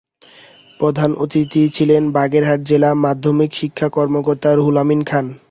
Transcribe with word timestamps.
প্রধান 0.79 1.11
অতিথি 1.15 1.61
ছিলেন 1.73 2.03
বাগেরহাট 2.11 2.59
জেলা 2.63 2.89
মাধ্যমিক 3.03 3.51
শিক্ষা 3.53 3.87
কর্মকর্তা 3.89 4.49
রুহুল 4.51 4.77
আমিন 4.77 5.01
খান। 5.03 5.25